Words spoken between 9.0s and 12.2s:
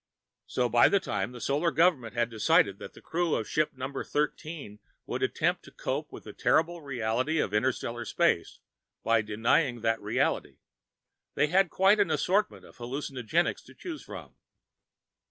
by denying that reality, they had quite an